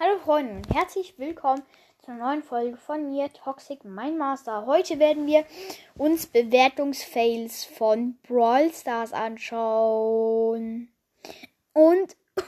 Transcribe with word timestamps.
Hallo 0.00 0.16
Freunde 0.20 0.52
und 0.52 0.72
herzlich 0.72 1.18
willkommen 1.18 1.60
zur 2.04 2.14
neuen 2.14 2.44
Folge 2.44 2.76
von 2.76 3.10
mir, 3.10 3.32
Toxic 3.32 3.84
Mein 3.84 4.16
Master. 4.16 4.64
Heute 4.64 5.00
werden 5.00 5.26
wir 5.26 5.44
uns 5.96 6.26
Bewertungsfails 6.26 7.64
von 7.64 8.16
Brawl 8.22 8.72
Stars 8.72 9.12
anschauen. 9.12 10.92
Und 11.72 12.16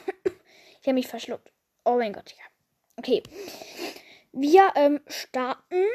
ich 0.80 0.86
habe 0.86 0.92
mich 0.92 1.08
verschluckt. 1.08 1.50
Oh 1.84 1.96
mein 1.96 2.12
Gott, 2.12 2.30
ja. 2.38 2.44
Okay. 2.98 3.20
Wir 4.30 4.70
ähm, 4.76 5.00
starten. 5.08 5.86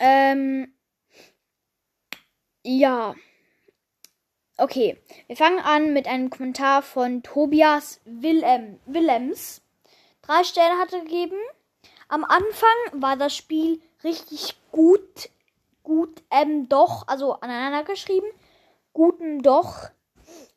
Ähm, 0.00 0.74
ja. 2.64 3.14
Okay, 4.56 4.98
wir 5.28 5.36
fangen 5.36 5.60
an 5.60 5.92
mit 5.92 6.08
einem 6.08 6.30
Kommentar 6.30 6.82
von 6.82 7.22
Tobias 7.22 8.00
Willem, 8.04 8.80
Willems 8.86 9.63
drei 10.26 10.44
Sterne 10.44 10.78
hatte 10.78 11.00
gegeben. 11.00 11.36
Am 12.08 12.24
Anfang 12.24 12.76
war 12.92 13.16
das 13.16 13.36
Spiel 13.36 13.80
richtig 14.02 14.56
gut. 14.72 15.30
Gut, 15.82 16.22
ähm, 16.30 16.68
doch, 16.68 17.06
also 17.08 17.34
aneinander 17.40 17.84
geschrieben. 17.84 18.26
Guten 18.92 19.42
doch. 19.42 19.90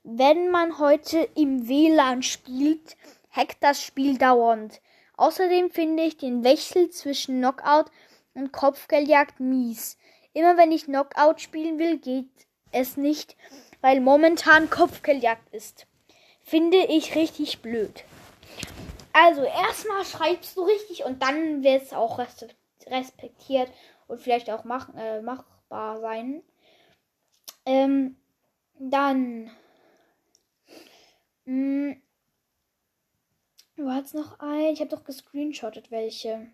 Wenn 0.04 0.50
man 0.52 0.80
heute 0.80 1.28
im 1.36 1.68
WLAN 1.68 2.24
spielt, 2.24 2.96
hackt 3.32 3.62
das 3.62 3.84
Spiel 3.84 4.18
dauernd. 4.18 4.82
Außerdem 5.18 5.72
finde 5.72 6.04
ich 6.04 6.18
den 6.18 6.44
Wechsel 6.44 6.90
zwischen 6.92 7.40
Knockout 7.40 7.92
und 8.34 8.54
Kopfgeldjagd 8.54 9.40
mies. 9.40 9.98
Immer 10.34 10.56
wenn 10.58 10.72
ich 10.72 10.86
Knockout 10.86 11.42
spielen 11.42 11.80
will, 11.80 11.98
geht 11.98 12.30
es 12.72 12.96
nicht, 12.96 13.36
weil 13.82 14.00
momentan 14.00 14.70
Kopfgeldjagd 14.70 15.54
ist. 15.54 15.88
Finde 16.42 16.78
ich 16.78 17.16
richtig 17.16 17.62
blöd. 17.62 18.06
Also 19.20 19.42
erstmal 19.44 20.06
schreibst 20.06 20.56
du 20.56 20.62
richtig 20.62 21.04
und 21.04 21.24
dann 21.24 21.64
wird 21.64 21.82
es 21.82 21.92
auch 21.92 22.20
respektiert 22.86 23.72
und 24.08 24.22
vielleicht 24.22 24.52
auch 24.52 24.64
mach, 24.64 24.94
äh, 24.94 25.22
machbar 25.24 26.00
sein. 26.00 26.44
Ähm, 27.66 28.16
dann. 28.78 29.50
Mh, 31.46 31.94
hm, 31.96 32.02
du 33.76 33.90
hast 33.90 34.14
noch 34.14 34.40
ein. 34.40 34.74
Ich 34.74 34.82
habe 34.82 34.92
doch 34.92 35.04
gescreenshottet 35.04 35.90
welche. 35.90 36.52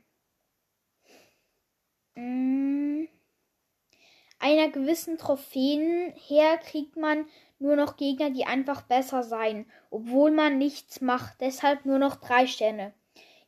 Mh, 2.15 2.21
hm, 2.21 3.02
einer 4.59 4.71
gewissen 4.71 5.17
Trophäen 5.17 6.13
her 6.27 6.57
kriegt 6.57 6.95
man 6.97 7.25
nur 7.59 7.75
noch 7.75 7.97
Gegner, 7.97 8.29
die 8.29 8.45
einfach 8.45 8.81
besser 8.81 9.23
sein, 9.23 9.65
obwohl 9.89 10.31
man 10.31 10.57
nichts 10.57 11.01
macht. 11.01 11.39
Deshalb 11.39 11.85
nur 11.85 11.99
noch 11.99 12.15
drei 12.15 12.47
Sterne. 12.47 12.93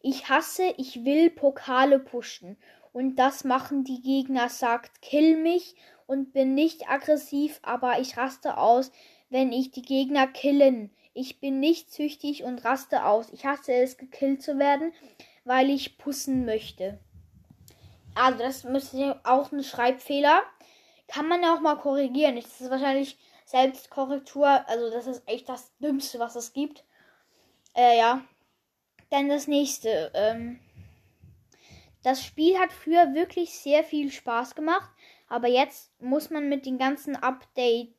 Ich 0.01 0.29
hasse, 0.29 0.73
ich 0.77 1.03
will 1.03 1.29
Pokale 1.29 1.99
pushen. 1.99 2.57
Und 2.93 3.17
das 3.17 3.43
machen 3.43 3.83
die 3.83 4.01
Gegner, 4.01 4.49
sagt 4.49 5.01
kill 5.01 5.37
mich 5.37 5.75
und 6.07 6.31
bin 6.31 6.53
nicht 6.53 6.89
aggressiv, 6.89 7.59
aber 7.63 7.99
ich 7.99 8.15
raste 8.15 8.57
aus, 8.57 8.91
wenn 9.29 9.51
ich 9.51 9.71
die 9.71 9.81
Gegner 9.81 10.27
killen. 10.27 10.91
Ich 11.13 11.39
bin 11.39 11.59
nicht 11.59 11.91
züchtig 11.91 12.43
und 12.43 12.63
raste 12.63 13.05
aus. 13.05 13.31
Ich 13.31 13.45
hasse 13.45 13.73
es, 13.73 13.97
gekillt 13.97 14.41
zu 14.41 14.59
werden, 14.59 14.93
weil 15.43 15.69
ich 15.69 15.97
pussen 15.97 16.45
möchte. 16.45 16.99
Also, 18.15 18.39
das 18.39 18.63
müsste 18.63 19.19
auch 19.23 19.51
ein 19.51 19.63
Schreibfehler. 19.63 20.41
Kann 21.07 21.27
man 21.27 21.43
ja 21.43 21.55
auch 21.55 21.61
mal 21.61 21.77
korrigieren. 21.77 22.35
Das 22.35 22.61
ist 22.61 22.69
wahrscheinlich 22.69 23.17
Selbstkorrektur. 23.45 24.47
Also 24.67 24.89
das 24.91 25.07
ist 25.07 25.27
echt 25.27 25.49
das 25.49 25.75
Dümmste, 25.77 26.19
was 26.19 26.35
es 26.35 26.53
gibt. 26.53 26.83
Äh, 27.75 27.97
ja. 27.97 28.23
Dann 29.09 29.29
das 29.29 29.47
nächste. 29.47 30.11
Ähm, 30.15 30.59
das 32.03 32.23
Spiel 32.23 32.57
hat 32.59 32.71
früher 32.71 33.13
wirklich 33.13 33.51
sehr 33.51 33.83
viel 33.83 34.11
Spaß 34.11 34.55
gemacht. 34.55 34.89
Aber 35.27 35.47
jetzt 35.47 35.91
muss 36.01 36.29
man 36.29 36.49
mit 36.49 36.65
den 36.65 36.77
ganzen 36.77 37.15
Updates. 37.15 37.93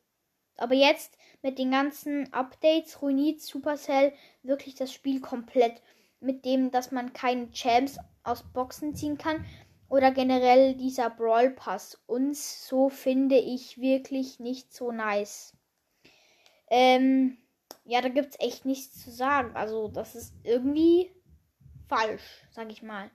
Aber 0.57 0.75
jetzt 0.75 1.17
mit 1.41 1.59
den 1.59 1.71
ganzen 1.71 2.31
Updates 2.33 3.01
ruiniert 3.01 3.41
Supercell 3.41 4.13
wirklich 4.43 4.75
das 4.75 4.93
Spiel 4.93 5.21
komplett. 5.21 5.81
Mit 6.19 6.45
dem, 6.45 6.71
dass 6.71 6.91
man 6.91 7.13
keine 7.13 7.51
Champs 7.51 7.99
aus 8.23 8.43
Boxen 8.43 8.95
ziehen 8.95 9.17
kann 9.17 9.45
oder 9.89 10.11
generell 10.11 10.75
dieser 10.75 11.09
Brawl 11.09 11.51
Pass. 11.51 11.99
Uns 12.07 12.67
so 12.67 12.89
finde 12.89 13.37
ich 13.37 13.79
wirklich 13.79 14.39
nicht 14.39 14.73
so 14.73 14.91
nice. 14.91 15.55
Ähm, 16.69 17.37
ja, 17.85 18.01
da 18.01 18.09
gibt's 18.09 18.37
echt 18.39 18.65
nichts 18.65 19.03
zu 19.03 19.11
sagen. 19.11 19.55
Also, 19.55 19.87
das 19.87 20.15
ist 20.15 20.33
irgendwie 20.43 21.11
falsch, 21.87 22.45
sag 22.51 22.71
ich 22.71 22.83
mal. 22.83 23.09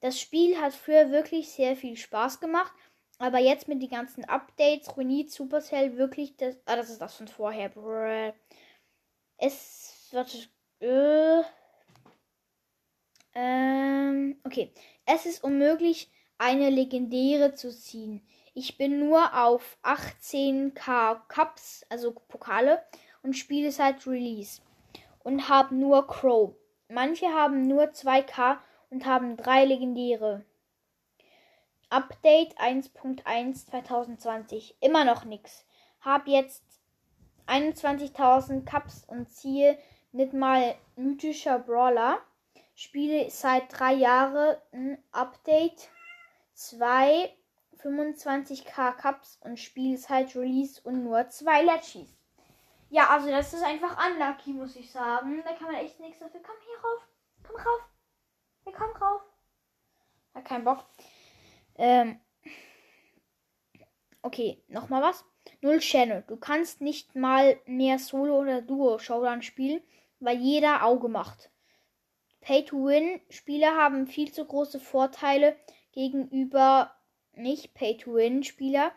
Das 0.00 0.20
Spiel 0.20 0.60
hat 0.60 0.74
früher 0.74 1.10
wirklich 1.10 1.50
sehr 1.50 1.76
viel 1.76 1.96
Spaß 1.96 2.40
gemacht, 2.40 2.74
aber 3.18 3.38
jetzt 3.38 3.68
mit 3.68 3.80
den 3.80 3.88
ganzen 3.88 4.24
Updates 4.26 4.94
ruiniert 4.96 5.30
Supercell 5.30 5.96
wirklich 5.96 6.36
das. 6.36 6.56
Ah, 6.66 6.76
das 6.76 6.90
ist 6.90 7.00
das 7.00 7.14
von 7.14 7.28
vorher. 7.28 8.34
Es. 9.38 10.10
Warte. 10.12 10.36
Äh, 10.80 11.42
ähm, 13.34 14.36
okay. 14.44 14.72
Es 15.06 15.26
ist 15.26 15.44
unmöglich, 15.44 16.10
eine 16.38 16.70
legendäre 16.70 17.54
zu 17.54 17.70
ziehen. 17.70 18.22
Ich 18.54 18.78
bin 18.78 19.00
nur 19.00 19.34
auf 19.36 19.78
18k 19.82 21.20
Cups, 21.28 21.84
also 21.88 22.12
Pokale, 22.12 22.82
und 23.22 23.34
spiele 23.36 23.72
seit 23.72 24.06
Release. 24.06 24.62
Und 25.22 25.48
habe 25.48 25.74
nur 25.74 26.06
Crow. 26.06 26.54
Manche 26.88 27.26
haben 27.28 27.66
nur 27.66 27.84
2k 27.84 28.58
und 28.90 29.06
haben 29.06 29.36
drei 29.36 29.64
legendäre. 29.64 30.44
Update 31.90 32.58
1.1 32.58 33.66
2020. 33.66 34.76
Immer 34.80 35.04
noch 35.04 35.24
nix. 35.24 35.64
Hab 36.00 36.28
jetzt 36.28 36.62
21.000 37.46 38.64
Cups 38.64 39.04
und 39.06 39.30
ziehe 39.32 39.78
nicht 40.12 40.32
mal 40.32 40.74
mythischer 40.96 41.58
Brawler. 41.58 42.18
Spiele 42.74 43.30
seit 43.30 43.78
drei 43.78 43.94
Jahren 43.94 44.56
ein 44.72 44.98
Update 45.12 45.90
2 46.54 47.32
25k 47.82 48.92
Cups 48.92 49.38
und 49.42 49.58
spiele 49.58 49.96
seit 49.96 50.34
Release 50.34 50.80
und 50.82 51.04
nur 51.04 51.28
zwei 51.28 51.62
Letchis. 51.62 52.16
Ja, 52.90 53.10
also 53.10 53.28
das 53.28 53.52
ist 53.52 53.62
einfach 53.62 53.96
unlucky, 54.06 54.52
muss 54.52 54.76
ich 54.76 54.90
sagen. 54.90 55.42
Da 55.44 55.52
kann 55.54 55.72
man 55.72 55.76
echt 55.76 56.00
nichts 56.00 56.18
dafür. 56.18 56.40
Komm 56.42 56.56
hier 56.64 56.78
rauf. 56.82 57.08
Komm 57.46 57.56
rauf. 57.56 57.80
Ja, 58.66 58.72
komm 58.72 59.02
rauf. 59.02 59.22
Hat 60.34 60.44
keinen 60.44 60.64
Bock. 60.64 60.84
Ähm. 61.76 62.20
Okay, 64.22 64.62
nochmal 64.68 65.02
was. 65.02 65.24
Null 65.60 65.78
Channel. 65.80 66.24
Du 66.26 66.36
kannst 66.36 66.80
nicht 66.80 67.14
mal 67.14 67.60
mehr 67.66 67.98
Solo 67.98 68.38
oder 68.38 68.62
Duo 68.62 68.98
Showdown 68.98 69.42
spielen, 69.42 69.82
weil 70.20 70.38
jeder 70.38 70.84
Auge 70.84 71.08
macht. 71.08 71.50
Pay-to-Win-Spieler 72.44 73.74
haben 73.74 74.06
viel 74.06 74.30
zu 74.30 74.44
große 74.44 74.78
Vorteile 74.78 75.56
gegenüber 75.92 76.94
Nicht-Pay-to-Win-Spieler. 77.34 78.92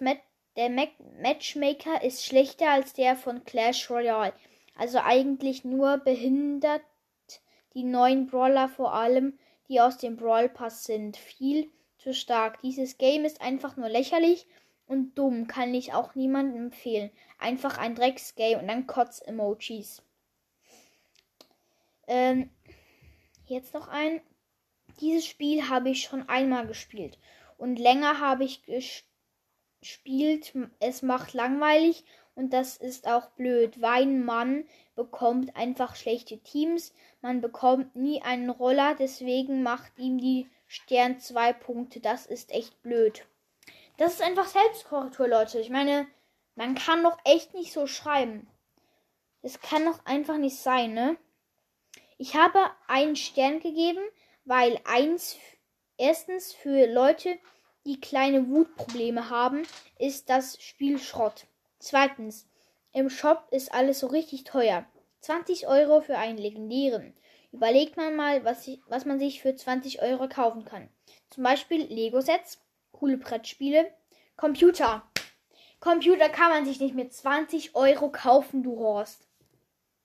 Mat 0.00 0.18
der 0.56 0.68
Mac 0.68 0.90
Matchmaker 1.20 2.02
ist 2.02 2.24
schlechter 2.24 2.70
als 2.70 2.92
der 2.92 3.14
von 3.14 3.44
Clash 3.44 3.88
Royale. 3.88 4.32
Also 4.76 4.98
eigentlich 4.98 5.64
nur 5.64 5.98
behindert 5.98 6.82
die 7.74 7.84
neuen 7.84 8.26
Brawler 8.26 8.68
vor 8.68 8.92
allem, 8.92 9.38
die 9.68 9.80
aus 9.80 9.98
dem 9.98 10.16
Brawl 10.16 10.48
Pass 10.48 10.84
sind. 10.84 11.16
Viel 11.16 11.70
zu 11.98 12.12
stark. 12.12 12.60
Dieses 12.62 12.98
Game 12.98 13.24
ist 13.24 13.40
einfach 13.40 13.76
nur 13.76 13.88
lächerlich 13.88 14.48
und 14.88 15.16
dumm. 15.16 15.46
Kann 15.46 15.72
ich 15.72 15.92
auch 15.92 16.16
niemandem 16.16 16.64
empfehlen. 16.64 17.10
Einfach 17.38 17.78
ein 17.78 17.94
Drecksgame 17.94 18.58
und 18.58 18.66
dann 18.66 18.88
Kotz-Emojis. 18.88 20.02
Ähm, 22.08 22.50
Jetzt 23.50 23.74
noch 23.74 23.88
ein. 23.88 24.20
Dieses 25.00 25.26
Spiel 25.26 25.68
habe 25.68 25.90
ich 25.90 26.02
schon 26.02 26.28
einmal 26.28 26.68
gespielt. 26.68 27.18
Und 27.58 27.80
länger 27.80 28.20
habe 28.20 28.44
ich 28.44 28.62
gespielt. 28.62 30.52
Es 30.78 31.02
macht 31.02 31.32
langweilig 31.32 32.04
und 32.36 32.52
das 32.52 32.76
ist 32.76 33.08
auch 33.08 33.30
blöd, 33.30 33.80
weil 33.80 34.06
man 34.06 34.68
bekommt 34.94 35.56
einfach 35.56 35.96
schlechte 35.96 36.38
Teams. 36.38 36.94
Man 37.22 37.40
bekommt 37.40 37.96
nie 37.96 38.22
einen 38.22 38.50
Roller, 38.50 38.94
deswegen 38.94 39.64
macht 39.64 39.98
ihm 39.98 40.18
die 40.18 40.48
Stern 40.68 41.18
zwei 41.18 41.52
Punkte. 41.52 41.98
Das 41.98 42.26
ist 42.26 42.52
echt 42.52 42.80
blöd. 42.82 43.26
Das 43.96 44.12
ist 44.14 44.22
einfach 44.22 44.46
Selbstkorrektur, 44.46 45.26
Leute. 45.26 45.58
Ich 45.58 45.70
meine, 45.70 46.06
man 46.54 46.76
kann 46.76 47.02
doch 47.02 47.18
echt 47.24 47.52
nicht 47.54 47.72
so 47.72 47.88
schreiben. 47.88 48.46
Das 49.42 49.60
kann 49.60 49.84
doch 49.84 50.06
einfach 50.06 50.38
nicht 50.38 50.58
sein, 50.58 50.94
ne? 50.94 51.16
Ich 52.22 52.34
habe 52.34 52.58
einen 52.86 53.16
Stern 53.16 53.60
gegeben, 53.60 54.02
weil 54.44 54.78
eins, 54.84 55.38
erstens 55.96 56.52
für 56.52 56.84
Leute, 56.86 57.38
die 57.86 57.98
kleine 57.98 58.50
Wutprobleme 58.50 59.30
haben, 59.30 59.62
ist 59.98 60.28
das 60.28 60.62
Spiel 60.62 60.98
Schrott. 60.98 61.46
Zweitens, 61.78 62.46
im 62.92 63.08
Shop 63.08 63.48
ist 63.52 63.72
alles 63.72 64.00
so 64.00 64.08
richtig 64.08 64.44
teuer. 64.44 64.84
20 65.22 65.66
Euro 65.66 66.02
für 66.02 66.18
einen 66.18 66.36
legendären. 66.36 67.14
Überlegt 67.52 67.96
man 67.96 68.14
mal, 68.16 68.44
was, 68.44 68.68
ich, 68.68 68.82
was 68.86 69.06
man 69.06 69.18
sich 69.18 69.40
für 69.40 69.56
20 69.56 70.02
Euro 70.02 70.28
kaufen 70.28 70.66
kann. 70.66 70.90
Zum 71.30 71.42
Beispiel 71.42 71.86
Lego-Sets, 71.86 72.60
coole 72.92 73.16
Brettspiele, 73.16 73.90
Computer. 74.36 75.10
Computer 75.80 76.28
kann 76.28 76.50
man 76.50 76.66
sich 76.66 76.80
nicht 76.80 76.94
mit 76.94 77.14
20 77.14 77.74
Euro 77.74 78.10
kaufen, 78.10 78.62
du 78.62 78.78
Horst. 78.78 79.29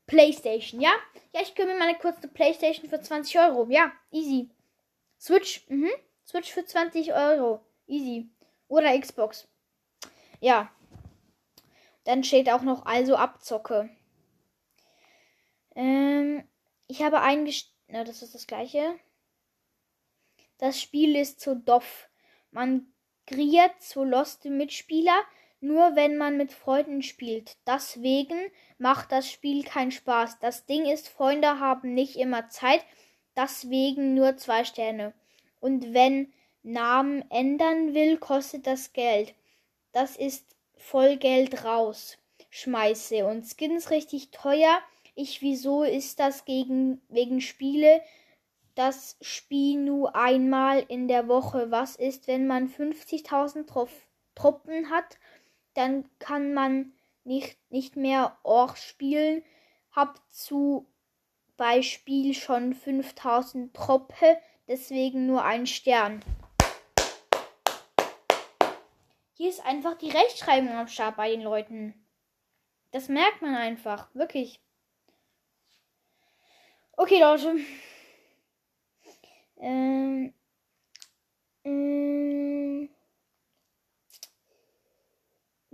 Playstation, 0.07 0.81
ja? 0.81 0.93
Ja, 1.33 1.41
ich 1.41 1.55
kümmere 1.55 1.73
mir 1.73 1.79
mal 1.79 1.89
eine 1.89 1.97
kurze 1.97 2.27
Playstation 2.27 2.89
für 2.89 3.01
20 3.01 3.39
Euro. 3.39 3.67
Ja, 3.69 3.91
easy. 4.11 4.49
Switch, 5.19 5.67
mhm. 5.69 5.89
Switch 6.25 6.51
für 6.51 6.65
20 6.65 7.13
Euro. 7.13 7.65
Easy. 7.87 8.29
Oder 8.67 8.99
Xbox. 8.99 9.47
Ja. 10.39 10.71
Dann 12.03 12.23
steht 12.23 12.49
auch 12.49 12.61
noch 12.61 12.85
also 12.85 13.15
Abzocke. 13.15 13.89
Ähm, 15.75 16.47
ich 16.87 17.01
habe 17.01 17.21
eingestellt. 17.21 17.73
Na, 17.87 18.03
das 18.03 18.23
ist 18.23 18.33
das 18.33 18.47
gleiche. 18.47 18.99
Das 20.57 20.81
Spiel 20.81 21.15
ist 21.15 21.39
zu 21.39 21.55
doof. 21.55 22.09
Man 22.51 22.87
kriegt 23.27 23.81
zu 23.81 24.03
loste 24.03 24.49
Mitspieler, 24.49 25.19
nur 25.65 25.95
wenn 25.95 26.17
man 26.17 26.37
mit 26.37 26.51
Freunden 26.51 27.01
spielt. 27.01 27.57
Deswegen 27.65 28.37
macht 28.77 29.11
das 29.11 29.29
Spiel 29.29 29.63
keinen 29.63 29.91
Spaß. 29.91 30.39
Das 30.39 30.65
Ding 30.65 30.85
ist, 30.85 31.09
Freunde 31.09 31.59
haben 31.59 31.93
nicht 31.93 32.15
immer 32.15 32.49
Zeit, 32.49 32.85
deswegen 33.35 34.13
nur 34.13 34.37
zwei 34.37 34.63
Sterne. 34.63 35.13
Und 35.59 35.93
wenn 35.93 36.31
Namen 36.63 37.23
ändern 37.29 37.93
will, 37.93 38.17
kostet 38.17 38.67
das 38.67 38.93
Geld. 38.93 39.33
Das 39.91 40.15
ist 40.15 40.45
voll 40.77 41.17
Geld 41.17 41.63
raus. 41.63 42.17
Schmeiße. 42.49 43.25
Und 43.25 43.45
Skins 43.45 43.89
richtig 43.89 44.31
teuer. 44.31 44.79
Ich, 45.15 45.41
wieso 45.41 45.83
ist 45.83 46.19
das 46.19 46.45
gegen, 46.45 47.01
wegen 47.09 47.41
Spiele? 47.41 48.01
Das 48.75 49.17
Spiel 49.21 49.79
nur 49.79 50.15
einmal 50.15 50.85
in 50.87 51.07
der 51.07 51.27
Woche. 51.27 51.71
Was 51.71 51.95
ist, 51.95 52.27
wenn 52.27 52.45
man 52.47 52.69
50.000 52.69 53.65
Truppen 54.35 54.89
hat? 54.89 55.17
Dann 55.75 56.09
kann 56.19 56.53
man 56.53 56.93
nicht, 57.23 57.57
nicht 57.69 57.95
mehr 57.95 58.37
Orch 58.43 58.77
spielen. 58.77 59.43
Hab 59.91 60.19
zu 60.31 60.87
Beispiel 61.57 62.33
schon 62.33 62.73
5000 62.73 63.73
Truppe, 63.73 64.37
deswegen 64.67 65.27
nur 65.27 65.43
ein 65.43 65.67
Stern. 65.67 66.21
Hier 69.33 69.49
ist 69.49 69.65
einfach 69.65 69.97
die 69.97 70.09
Rechtschreibung 70.09 70.71
am 70.71 70.87
Start 70.87 71.17
bei 71.17 71.29
den 71.29 71.41
Leuten. 71.41 71.93
Das 72.91 73.09
merkt 73.09 73.41
man 73.41 73.55
einfach, 73.55 74.07
wirklich. 74.13 74.61
Okay, 76.93 77.19
Leute. 77.19 77.57
Ähm, 79.57 80.33
ähm, 81.65 82.89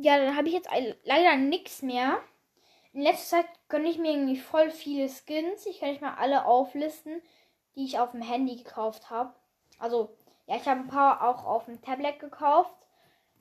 ja, 0.01 0.17
dann 0.17 0.35
habe 0.35 0.47
ich 0.47 0.53
jetzt 0.53 0.69
leider 1.03 1.35
nichts 1.37 1.81
mehr. 1.81 2.19
In 2.93 3.01
letzter 3.03 3.37
Zeit 3.37 3.47
gönne 3.69 3.89
ich 3.89 3.97
mir 3.97 4.11
irgendwie 4.11 4.37
voll 4.37 4.69
viele 4.69 5.07
Skins. 5.07 5.65
Ich 5.65 5.79
kann 5.79 5.89
nicht 5.89 6.01
mal 6.01 6.15
alle 6.15 6.45
auflisten, 6.45 7.21
die 7.75 7.85
ich 7.85 7.99
auf 7.99 8.11
dem 8.11 8.21
Handy 8.21 8.57
gekauft 8.57 9.09
habe. 9.09 9.33
Also, 9.79 10.17
ja, 10.47 10.57
ich 10.57 10.67
habe 10.67 10.81
ein 10.81 10.87
paar 10.87 11.27
auch 11.27 11.45
auf 11.45 11.65
dem 11.65 11.81
Tablet 11.81 12.19
gekauft. 12.19 12.73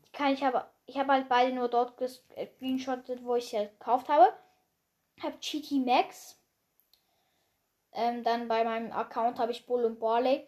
Die 0.07 0.13
kann 0.13 0.33
ich 0.33 0.45
aber, 0.45 0.71
ich 0.87 0.99
habe 0.99 1.13
halt 1.13 1.29
beide 1.29 1.53
nur 1.53 1.69
dort 1.69 1.97
gescreenshottet, 1.97 3.25
wo 3.25 3.35
ich 3.35 3.49
sie 3.49 3.59
halt 3.59 3.79
gekauft 3.79 4.09
habe. 4.09 4.33
Ich 5.17 5.25
habe 5.25 5.37
GT 5.41 5.85
Max. 5.85 6.39
Ähm, 7.93 8.23
dann 8.23 8.47
bei 8.47 8.63
meinem 8.63 8.93
Account 8.93 9.39
habe 9.39 9.53
ich 9.53 9.67
Bull 9.67 9.85
und 9.85 9.99
Barley. 9.99 10.47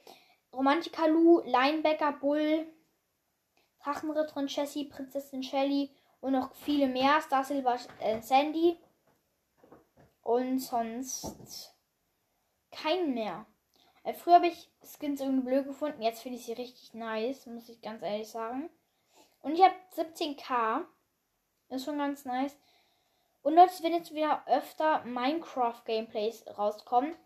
Romantica 0.53 1.07
Lu, 1.07 1.41
Linebacker 1.41 2.13
Bull, 2.13 2.67
Drachenritter 3.83 4.37
und 4.37 4.55
Jessie, 4.55 4.85
Prinzessin 4.85 5.43
Shelly 5.43 5.91
und 6.23 6.33
noch 6.33 6.55
viele 6.55 6.87
mehr. 6.87 7.21
Star 7.21 7.45
Silver 7.45 7.77
äh, 8.01 8.23
Sandy. 8.23 8.79
Und 10.23 10.61
sonst 10.61 11.75
kein 12.71 13.13
mehr. 13.13 13.45
Äh, 14.05 14.15
früher 14.15 14.37
habe 14.37 14.47
ich 14.47 14.71
Skins 14.83 15.21
irgendwie 15.21 15.47
blöd 15.49 15.67
gefunden. 15.67 16.01
Jetzt 16.01 16.23
finde 16.23 16.39
ich 16.39 16.47
sie 16.47 16.53
richtig 16.53 16.95
nice, 16.95 17.45
muss 17.47 17.69
ich 17.69 17.83
ganz 17.83 18.03
ehrlich 18.03 18.29
sagen. 18.29 18.71
Und 19.43 19.55
ich 19.55 19.63
habe 19.63 19.75
17k. 19.97 20.85
Ist 21.69 21.85
schon 21.85 21.99
ganz 21.99 22.25
nice. 22.25 22.57
Und 23.43 23.57
Leute, 23.57 23.83
wenn 23.83 23.93
jetzt 23.93 24.15
wieder 24.15 24.47
öfter 24.47 25.03
Minecraft-Gameplays 25.05 26.45
rauskommen. 26.57 27.17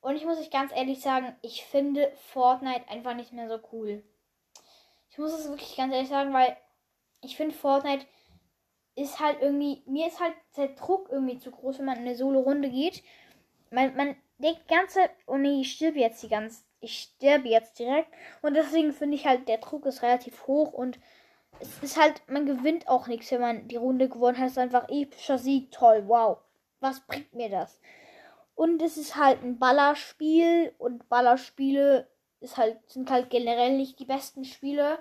Und 0.00 0.14
ich 0.14 0.24
muss 0.24 0.38
euch 0.38 0.50
ganz 0.50 0.70
ehrlich 0.72 1.00
sagen, 1.00 1.34
ich 1.42 1.64
finde 1.64 2.12
Fortnite 2.32 2.88
einfach 2.88 3.14
nicht 3.14 3.32
mehr 3.32 3.48
so 3.48 3.58
cool. 3.72 4.04
Ich 5.10 5.18
muss 5.18 5.32
es 5.32 5.48
wirklich 5.48 5.76
ganz 5.76 5.92
ehrlich 5.92 6.10
sagen, 6.10 6.32
weil 6.32 6.56
ich 7.20 7.36
finde 7.36 7.54
Fortnite 7.54 8.06
ist 8.96 9.20
halt 9.20 9.38
irgendwie, 9.40 9.82
mir 9.86 10.06
ist 10.06 10.20
halt 10.20 10.34
der 10.56 10.68
Druck 10.68 11.08
irgendwie 11.10 11.38
zu 11.38 11.50
groß, 11.50 11.78
wenn 11.78 11.86
man 11.86 11.98
in 11.98 12.06
eine 12.06 12.16
Solo-Runde 12.16 12.70
geht. 12.70 13.02
Man, 13.70 13.96
man 13.96 14.16
denkt 14.38 14.68
ganze, 14.68 15.00
oh 15.26 15.36
nee, 15.36 15.60
ich 15.60 15.72
stirbe 15.72 15.98
jetzt 15.98 16.22
die 16.22 16.28
ganze, 16.28 16.62
ich 16.80 16.98
sterbe 16.98 17.48
jetzt 17.48 17.78
direkt. 17.78 18.08
Und 18.42 18.54
deswegen 18.54 18.92
finde 18.92 19.16
ich 19.16 19.26
halt, 19.26 19.48
der 19.48 19.58
Druck 19.58 19.86
ist 19.86 20.02
relativ 20.02 20.46
hoch 20.46 20.72
und 20.72 20.98
es 21.60 21.82
ist 21.82 22.00
halt, 22.00 22.22
man 22.28 22.46
gewinnt 22.46 22.88
auch 22.88 23.06
nichts, 23.06 23.30
wenn 23.30 23.40
man 23.40 23.68
die 23.68 23.76
Runde 23.76 24.08
gewonnen 24.08 24.38
hat. 24.38 24.46
Es 24.46 24.52
ist 24.52 24.58
einfach 24.58 24.88
epischer 24.88 25.38
Sieg, 25.38 25.70
toll, 25.72 26.04
wow. 26.06 26.38
Was 26.80 27.00
bringt 27.00 27.32
mir 27.34 27.48
das? 27.48 27.80
Und 28.54 28.80
es 28.82 28.96
ist 28.96 29.16
halt 29.16 29.42
ein 29.42 29.58
Ballerspiel 29.58 30.74
und 30.78 31.08
Ballerspiele 31.08 32.08
ist 32.40 32.56
halt, 32.56 32.78
sind 32.88 33.10
halt 33.10 33.30
generell 33.30 33.76
nicht 33.76 33.98
die 33.98 34.04
besten 34.04 34.44
Spiele. 34.44 34.98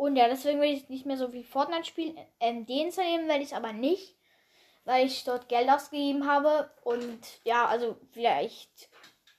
Und 0.00 0.16
ja, 0.16 0.28
deswegen 0.28 0.62
will 0.62 0.72
ich 0.72 0.88
nicht 0.88 1.04
mehr 1.04 1.18
so 1.18 1.34
wie 1.34 1.44
Fortnite 1.44 1.84
spielen. 1.84 2.16
Ähm, 2.40 2.64
nehmen 2.66 3.28
werde 3.28 3.42
ich 3.42 3.54
aber 3.54 3.74
nicht, 3.74 4.16
weil 4.86 5.04
ich 5.04 5.24
dort 5.24 5.50
Geld 5.50 5.68
ausgegeben 5.68 6.26
habe. 6.26 6.70
Und 6.84 7.20
ja, 7.44 7.66
also 7.66 7.98
vielleicht, 8.10 8.88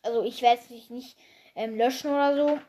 also 0.03 0.21
ich 0.21 0.43
werde 0.43 0.61
es 0.61 0.91
nicht 0.91 1.17
ähm, 1.55 1.75
löschen 1.75 2.11
oder 2.11 2.35
so. 2.35 2.59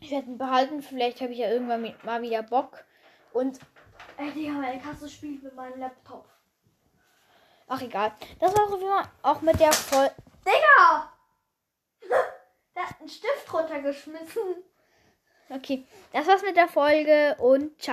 Ich 0.00 0.10
werde 0.10 0.26
ihn 0.26 0.36
behalten. 0.36 0.82
Vielleicht 0.82 1.22
habe 1.22 1.32
ich 1.32 1.38
ja 1.38 1.48
irgendwann 1.48 1.80
mit, 1.80 2.04
mal 2.04 2.20
wieder 2.20 2.42
Bock. 2.42 2.84
Und, 3.32 3.58
ey, 4.18 4.30
Digga, 4.30 4.52
meine 4.52 4.78
Kasse 4.78 5.08
spielt 5.08 5.42
mit 5.42 5.54
meinem 5.54 5.80
Laptop. 5.80 6.28
Ach, 7.68 7.80
egal. 7.80 8.12
Das 8.38 8.54
war 8.54 8.64
auch, 8.64 9.08
auch 9.22 9.40
mit 9.40 9.58
der 9.58 9.72
Voll. 9.72 10.10
Digga! 10.44 11.10
Der 12.76 12.86
hat 12.86 13.00
einen 13.00 13.08
Stift 13.08 13.50
runtergeschmissen. 13.50 14.62
Okay, 15.50 15.84
das 16.12 16.26
war's 16.26 16.42
mit 16.42 16.56
der 16.56 16.68
Folge 16.68 17.36
und 17.38 17.80
ciao. 17.80 17.82